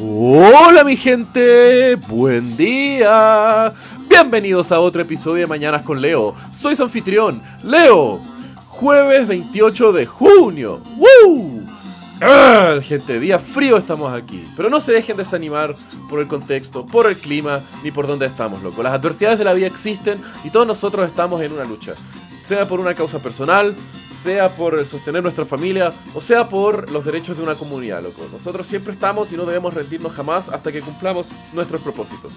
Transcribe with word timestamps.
Hola 0.00 0.82
mi 0.84 0.96
gente, 0.96 1.94
buen 1.94 2.56
día. 2.56 3.72
Bienvenidos 4.08 4.72
a 4.72 4.80
otro 4.80 5.02
episodio 5.02 5.42
de 5.42 5.46
Mañanas 5.46 5.82
con 5.82 6.00
Leo. 6.00 6.34
Soy 6.52 6.76
su 6.76 6.82
anfitrión, 6.82 7.42
Leo. 7.62 8.20
Jueves 8.66 9.28
28 9.28 9.92
de 9.92 10.06
junio. 10.06 10.82
¡Woo! 10.96 11.62
¡Ah! 12.20 12.80
Gente, 12.82 13.20
día 13.20 13.38
frío 13.38 13.76
estamos 13.76 14.12
aquí. 14.12 14.44
Pero 14.56 14.68
no 14.68 14.80
se 14.80 14.92
dejen 14.92 15.16
desanimar 15.16 15.74
por 16.10 16.20
el 16.20 16.26
contexto, 16.26 16.84
por 16.86 17.06
el 17.06 17.16
clima, 17.16 17.60
ni 17.82 17.90
por 17.90 18.06
dónde 18.06 18.26
estamos, 18.26 18.62
loco. 18.62 18.82
Las 18.82 18.94
adversidades 18.94 19.38
de 19.38 19.44
la 19.44 19.52
vida 19.52 19.66
existen 19.66 20.18
y 20.42 20.50
todos 20.50 20.66
nosotros 20.66 21.06
estamos 21.06 21.40
en 21.40 21.52
una 21.52 21.64
lucha. 21.64 21.94
Sea 22.44 22.68
por 22.68 22.78
una 22.78 22.94
causa 22.94 23.20
personal, 23.20 23.74
sea 24.22 24.54
por 24.54 24.86
sostener 24.86 25.22
nuestra 25.22 25.44
familia 25.44 25.92
o 26.14 26.20
sea 26.20 26.48
por 26.48 26.90
los 26.90 27.04
derechos 27.04 27.36
de 27.36 27.42
una 27.42 27.54
comunidad, 27.54 28.02
loco. 28.02 28.26
Nosotros 28.30 28.66
siempre 28.66 28.92
estamos 28.92 29.32
y 29.32 29.36
no 29.36 29.44
debemos 29.44 29.74
rendirnos 29.74 30.12
jamás 30.12 30.48
hasta 30.48 30.70
que 30.70 30.80
cumplamos 30.80 31.28
nuestros 31.52 31.80
propósitos. 31.82 32.32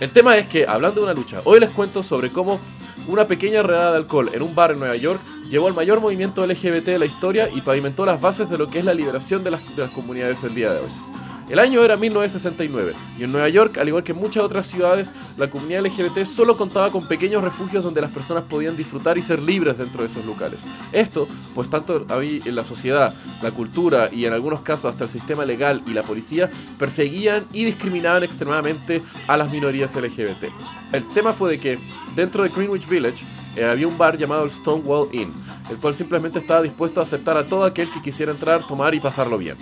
El 0.00 0.10
tema 0.10 0.36
es 0.38 0.48
que, 0.48 0.66
hablando 0.66 1.00
de 1.00 1.04
una 1.04 1.14
lucha, 1.14 1.42
hoy 1.44 1.60
les 1.60 1.70
cuento 1.70 2.02
sobre 2.02 2.30
cómo 2.30 2.58
una 3.06 3.26
pequeña 3.26 3.62
redada 3.62 3.92
de 3.92 3.96
alcohol 3.98 4.30
en 4.32 4.42
un 4.42 4.54
bar 4.54 4.72
en 4.72 4.78
Nueva 4.78 4.96
York 4.96 5.20
llevó 5.48 5.66
al 5.68 5.74
mayor 5.74 6.00
movimiento 6.00 6.46
LGBT 6.46 6.84
de 6.84 6.98
la 6.98 7.06
historia 7.06 7.48
y 7.52 7.62
pavimentó 7.62 8.04
las 8.04 8.20
bases 8.20 8.50
de 8.50 8.58
lo 8.58 8.68
que 8.68 8.78
es 8.80 8.84
la 8.84 8.94
liberación 8.94 9.42
de 9.44 9.50
las, 9.52 9.76
de 9.76 9.82
las 9.82 9.90
comunidades 9.90 10.42
el 10.44 10.54
día 10.54 10.72
de 10.72 10.80
hoy. 10.80 11.07
El 11.48 11.60
año 11.60 11.82
era 11.82 11.96
1969 11.96 12.92
y 13.18 13.24
en 13.24 13.32
Nueva 13.32 13.48
York, 13.48 13.78
al 13.78 13.88
igual 13.88 14.04
que 14.04 14.12
en 14.12 14.18
muchas 14.18 14.44
otras 14.44 14.66
ciudades, 14.66 15.10
la 15.38 15.48
comunidad 15.48 15.86
LGBT 15.86 16.26
solo 16.26 16.58
contaba 16.58 16.92
con 16.92 17.08
pequeños 17.08 17.42
refugios 17.42 17.82
donde 17.82 18.02
las 18.02 18.10
personas 18.10 18.44
podían 18.44 18.76
disfrutar 18.76 19.16
y 19.16 19.22
ser 19.22 19.42
libres 19.42 19.78
dentro 19.78 20.02
de 20.02 20.08
esos 20.08 20.26
locales. 20.26 20.60
Esto, 20.92 21.26
pues 21.54 21.70
tanto 21.70 22.04
había 22.10 22.44
en 22.44 22.54
la 22.54 22.66
sociedad, 22.66 23.14
la 23.42 23.50
cultura 23.50 24.10
y 24.12 24.26
en 24.26 24.34
algunos 24.34 24.60
casos 24.60 24.90
hasta 24.90 25.04
el 25.04 25.10
sistema 25.10 25.46
legal 25.46 25.80
y 25.86 25.94
la 25.94 26.02
policía 26.02 26.50
perseguían 26.78 27.46
y 27.50 27.64
discriminaban 27.64 28.24
extremadamente 28.24 29.00
a 29.26 29.38
las 29.38 29.50
minorías 29.50 29.94
LGBT. 29.94 30.52
El 30.92 31.08
tema 31.14 31.32
fue 31.32 31.52
de 31.52 31.58
que 31.58 31.78
dentro 32.14 32.42
de 32.42 32.50
Greenwich 32.50 32.86
Village 32.86 33.24
eh, 33.56 33.64
había 33.64 33.88
un 33.88 33.96
bar 33.96 34.18
llamado 34.18 34.44
el 34.44 34.50
Stonewall 34.50 35.08
Inn, 35.12 35.32
el 35.70 35.78
cual 35.78 35.94
simplemente 35.94 36.40
estaba 36.40 36.60
dispuesto 36.60 37.00
a 37.00 37.04
aceptar 37.04 37.38
a 37.38 37.46
todo 37.46 37.64
aquel 37.64 37.90
que 37.90 38.02
quisiera 38.02 38.32
entrar, 38.32 38.66
tomar 38.66 38.94
y 38.94 39.00
pasarlo 39.00 39.38
bien. 39.38 39.56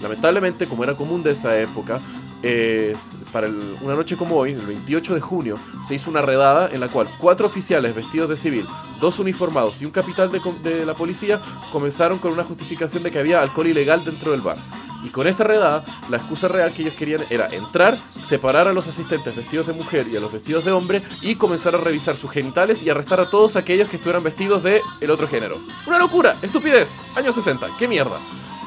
Lamentablemente, 0.00 0.66
como 0.66 0.84
era 0.84 0.94
común 0.94 1.22
de 1.22 1.32
esa 1.32 1.58
época, 1.58 2.00
eh, 2.42 2.96
para 3.32 3.48
una 3.48 3.94
noche 3.94 4.16
como 4.16 4.36
hoy, 4.36 4.52
el 4.52 4.66
28 4.66 5.14
de 5.14 5.20
junio, 5.20 5.56
se 5.86 5.94
hizo 5.94 6.10
una 6.10 6.22
redada 6.22 6.70
en 6.72 6.80
la 6.80 6.88
cual 6.88 7.10
cuatro 7.18 7.46
oficiales 7.46 7.94
vestidos 7.94 8.30
de 8.30 8.36
civil, 8.36 8.66
dos 8.98 9.18
uniformados 9.18 9.80
y 9.82 9.84
un 9.84 9.90
capitán 9.90 10.30
de, 10.30 10.40
de 10.62 10.86
la 10.86 10.94
policía 10.94 11.40
comenzaron 11.70 12.18
con 12.18 12.32
una 12.32 12.44
justificación 12.44 13.02
de 13.02 13.10
que 13.10 13.18
había 13.18 13.42
alcohol 13.42 13.66
ilegal 13.66 14.04
dentro 14.04 14.32
del 14.32 14.40
bar. 14.40 14.56
Y 15.02 15.08
con 15.08 15.26
esta 15.26 15.44
redada, 15.44 15.84
la 16.10 16.18
excusa 16.18 16.48
real 16.48 16.72
que 16.72 16.82
ellos 16.82 16.94
querían 16.94 17.24
era 17.30 17.48
entrar, 17.48 17.98
separar 18.24 18.68
a 18.68 18.72
los 18.72 18.86
asistentes 18.86 19.34
vestidos 19.34 19.66
de 19.66 19.72
mujer 19.72 20.06
y 20.08 20.16
a 20.16 20.20
los 20.20 20.32
vestidos 20.32 20.64
de 20.64 20.72
hombre 20.72 21.02
y 21.22 21.36
comenzar 21.36 21.74
a 21.74 21.78
revisar 21.78 22.16
sus 22.16 22.30
genitales 22.30 22.82
y 22.82 22.90
arrestar 22.90 23.20
a 23.20 23.30
todos 23.30 23.56
aquellos 23.56 23.88
que 23.88 23.96
estuvieran 23.96 24.22
vestidos 24.22 24.62
de 24.62 24.82
el 25.00 25.10
otro 25.10 25.26
género. 25.26 25.58
¡Una 25.86 25.98
locura! 25.98 26.36
¡Estupidez! 26.42 26.90
Años 27.16 27.34
60, 27.34 27.68
¡qué 27.78 27.88
mierda! 27.88 28.20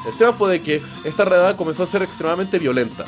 El 0.06 0.16
tema 0.16 0.32
fue 0.32 0.50
de 0.52 0.62
que 0.62 0.82
esta 1.04 1.24
redada 1.24 1.56
comenzó 1.56 1.82
a 1.82 1.86
ser 1.86 2.02
extremadamente 2.02 2.58
violenta. 2.58 3.04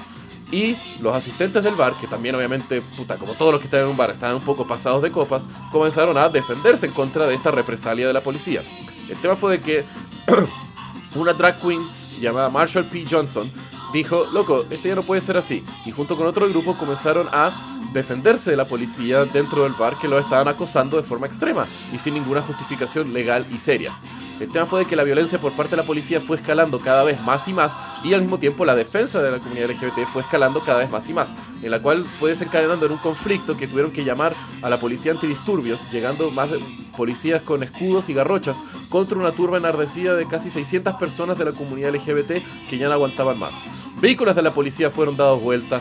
Y 0.50 0.76
los 1.00 1.14
asistentes 1.14 1.62
del 1.64 1.74
bar, 1.74 1.94
que 2.00 2.06
también 2.06 2.34
obviamente, 2.34 2.80
puta, 2.80 3.16
como 3.16 3.34
todos 3.34 3.52
los 3.52 3.60
que 3.60 3.66
están 3.66 3.80
en 3.80 3.88
un 3.88 3.96
bar 3.96 4.10
estaban 4.10 4.36
un 4.36 4.42
poco 4.42 4.66
pasados 4.66 5.02
de 5.02 5.10
copas, 5.10 5.44
comenzaron 5.72 6.16
a 6.16 6.28
defenderse 6.28 6.86
en 6.86 6.92
contra 6.92 7.26
de 7.26 7.34
esta 7.34 7.50
represalia 7.50 8.06
de 8.06 8.12
la 8.12 8.22
policía. 8.22 8.62
El 9.08 9.16
tema 9.18 9.34
fue 9.34 9.58
de 9.58 9.60
que 9.60 9.84
una 11.16 11.32
drag 11.32 11.60
queen 11.60 11.86
llamada 12.20 12.48
Marshall 12.48 12.86
P. 12.86 13.06
Johnson 13.10 13.50
dijo, 13.92 14.26
loco, 14.32 14.64
esto 14.70 14.88
ya 14.88 14.94
no 14.94 15.02
puede 15.02 15.20
ser 15.20 15.36
así. 15.36 15.64
Y 15.84 15.90
junto 15.90 16.16
con 16.16 16.26
otro 16.26 16.48
grupo 16.48 16.76
comenzaron 16.78 17.28
a 17.32 17.78
defenderse 17.92 18.50
de 18.50 18.56
la 18.56 18.66
policía 18.66 19.24
dentro 19.24 19.64
del 19.64 19.72
bar 19.72 19.98
que 19.98 20.08
lo 20.08 20.18
estaban 20.18 20.48
acosando 20.48 20.96
de 20.96 21.02
forma 21.02 21.26
extrema 21.26 21.66
y 21.92 21.98
sin 21.98 22.14
ninguna 22.14 22.42
justificación 22.42 23.12
legal 23.12 23.46
y 23.52 23.58
seria. 23.58 23.92
El 24.38 24.48
tema 24.48 24.66
fue 24.66 24.80
de 24.80 24.86
que 24.86 24.96
la 24.96 25.02
violencia 25.02 25.40
por 25.40 25.52
parte 25.52 25.70
de 25.70 25.78
la 25.78 25.86
policía 25.86 26.20
fue 26.20 26.36
escalando 26.36 26.78
cada 26.78 27.02
vez 27.04 27.20
más 27.22 27.48
y 27.48 27.54
más 27.54 27.72
y 28.04 28.12
al 28.12 28.20
mismo 28.20 28.38
tiempo 28.38 28.66
la 28.66 28.74
defensa 28.74 29.22
de 29.22 29.30
la 29.30 29.38
comunidad 29.38 29.70
LGBT 29.70 30.06
fue 30.12 30.22
escalando 30.22 30.60
cada 30.60 30.80
vez 30.80 30.90
más 30.90 31.08
y 31.08 31.14
más, 31.14 31.30
en 31.62 31.70
la 31.70 31.80
cual 31.80 32.04
fue 32.20 32.30
desencadenando 32.30 32.84
en 32.84 32.92
un 32.92 32.98
conflicto 32.98 33.56
que 33.56 33.66
tuvieron 33.66 33.92
que 33.92 34.04
llamar 34.04 34.34
a 34.60 34.68
la 34.68 34.78
policía 34.78 35.12
antidisturbios, 35.12 35.90
llegando 35.90 36.30
más 36.30 36.50
de 36.50 36.60
policías 36.96 37.42
con 37.42 37.62
escudos 37.62 38.08
y 38.10 38.14
garrochas 38.14 38.58
contra 38.90 39.18
una 39.18 39.32
turba 39.32 39.56
enardecida 39.56 40.14
de 40.14 40.26
casi 40.26 40.50
600 40.50 40.94
personas 40.96 41.38
de 41.38 41.46
la 41.46 41.52
comunidad 41.52 41.94
LGBT 41.94 42.42
que 42.68 42.78
ya 42.78 42.88
no 42.88 42.94
aguantaban 42.94 43.38
más. 43.38 43.54
Vehículos 44.00 44.36
de 44.36 44.42
la 44.42 44.52
policía 44.52 44.90
fueron 44.90 45.16
dados 45.16 45.40
vuelta, 45.40 45.80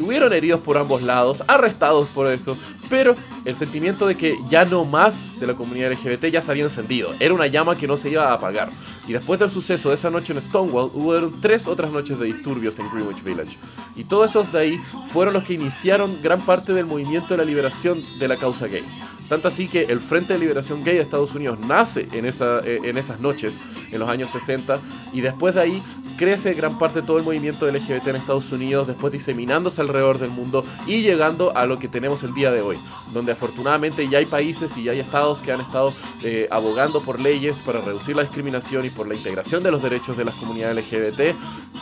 Hubieron 0.00 0.32
heridos 0.32 0.60
por 0.60 0.78
ambos 0.78 1.02
lados, 1.02 1.42
arrestados 1.46 2.08
por 2.08 2.30
eso, 2.30 2.56
pero 2.88 3.16
el 3.44 3.56
sentimiento 3.56 4.06
de 4.06 4.16
que 4.16 4.36
ya 4.48 4.64
no 4.64 4.84
más 4.84 5.38
de 5.40 5.46
la 5.46 5.54
comunidad 5.54 5.92
LGBT 5.92 6.26
ya 6.26 6.42
se 6.42 6.50
había 6.50 6.64
encendido. 6.64 7.14
Era 7.20 7.34
una 7.34 7.46
llama 7.46 7.76
que 7.76 7.86
no 7.86 7.96
se 7.96 8.10
iba 8.10 8.28
a 8.28 8.34
apagar. 8.34 8.70
Y 9.06 9.12
después 9.12 9.40
del 9.40 9.50
suceso 9.50 9.88
de 9.88 9.94
esa 9.94 10.10
noche 10.10 10.32
en 10.32 10.42
Stonewall, 10.42 10.90
hubo 10.92 11.30
tres 11.40 11.66
otras 11.66 11.90
noches 11.90 12.18
de 12.18 12.26
disturbios 12.26 12.78
en 12.78 12.90
Greenwich 12.90 13.22
Village. 13.22 13.56
Y 13.96 14.04
todos 14.04 14.30
esos 14.30 14.52
de 14.52 14.60
ahí 14.60 14.80
fueron 15.12 15.34
los 15.34 15.44
que 15.44 15.54
iniciaron 15.54 16.20
gran 16.22 16.42
parte 16.42 16.72
del 16.72 16.86
movimiento 16.86 17.28
de 17.28 17.38
la 17.38 17.44
liberación 17.44 18.02
de 18.18 18.28
la 18.28 18.36
causa 18.36 18.66
gay. 18.66 18.84
Tanto 19.28 19.48
así 19.48 19.68
que 19.68 19.82
el 19.82 20.00
Frente 20.00 20.32
de 20.32 20.38
Liberación 20.38 20.82
Gay 20.84 20.94
de 20.94 21.02
Estados 21.02 21.34
Unidos 21.34 21.58
nace 21.60 22.08
en, 22.12 22.24
esa, 22.24 22.60
eh, 22.60 22.80
en 22.84 22.96
esas 22.96 23.20
noches, 23.20 23.58
en 23.90 23.98
los 23.98 24.08
años 24.08 24.30
60, 24.30 24.80
y 25.12 25.20
después 25.20 25.54
de 25.54 25.60
ahí 25.60 25.82
crece 26.18 26.52
gran 26.52 26.78
parte 26.78 27.00
todo 27.00 27.16
el 27.16 27.24
movimiento 27.24 27.66
LGBT 27.66 28.08
en 28.08 28.16
Estados 28.16 28.52
Unidos, 28.52 28.86
después 28.86 29.10
diseminándose 29.10 29.80
alrededor 29.80 30.18
del 30.18 30.30
mundo 30.30 30.66
y 30.86 31.00
llegando 31.00 31.56
a 31.56 31.64
lo 31.64 31.78
que 31.78 31.88
tenemos 31.88 32.22
el 32.24 32.34
día 32.34 32.50
de 32.50 32.60
hoy, 32.60 32.76
donde 33.14 33.32
afortunadamente 33.32 34.06
ya 34.08 34.18
hay 34.18 34.26
países 34.26 34.76
y 34.76 34.82
ya 34.82 34.92
hay 34.92 35.00
estados 35.00 35.40
que 35.40 35.52
han 35.52 35.62
estado 35.62 35.94
eh, 36.22 36.46
abogando 36.50 37.00
por 37.00 37.20
leyes 37.20 37.56
para 37.64 37.80
reducir 37.80 38.16
la 38.16 38.22
discriminación 38.22 38.84
y 38.84 38.90
por 38.90 39.08
la 39.08 39.14
integración 39.14 39.62
de 39.62 39.70
los 39.70 39.82
derechos 39.82 40.16
de 40.16 40.24
las 40.24 40.34
comunidades 40.34 40.84
LGBT, 40.84 41.36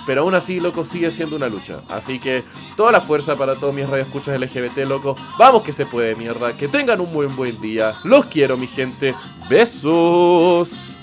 pero 0.07 0.23
aún 0.23 0.35
así, 0.35 0.61
loco, 0.61 0.85
sigue 0.85 1.11
siendo 1.11 1.37
una 1.37 1.49
lucha. 1.49 1.81
Así 1.89 2.19
que 2.19 2.45
toda 2.77 2.93
la 2.93 3.01
fuerza 3.01 3.35
para 3.35 3.57
todos 3.57 3.75
mis 3.75 3.89
radioescuchas 3.89 4.39
LGBT, 4.39 4.79
loco. 4.87 5.17
Vamos 5.39 5.63
que 5.63 5.73
se 5.73 5.87
puede, 5.87 6.15
mierda. 6.15 6.57
Que 6.57 6.69
tengan 6.69 7.01
un 7.01 7.13
buen 7.13 7.35
buen 7.35 7.61
día. 7.61 7.95
Los 8.05 8.27
quiero, 8.27 8.57
mi 8.57 8.67
gente. 8.67 9.15
Besos. 9.49 10.87